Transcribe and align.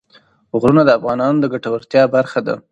غرونه 0.59 0.81
د 0.85 0.89
افغانانو 0.97 1.41
د 1.41 1.45
ګټورتیا 1.53 2.03
برخه 2.15 2.39
ده. 2.47 2.55